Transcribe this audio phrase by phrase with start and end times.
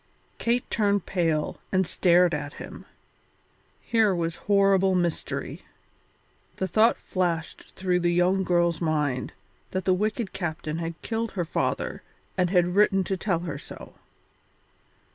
[0.39, 2.85] Kate turned pale and stared at him;
[3.83, 5.63] here was horrible mystery.
[6.55, 9.31] The thought flashed through the young girl's mind
[9.69, 12.01] that the wicked captain had killed her father
[12.35, 13.93] and had written to tell her so.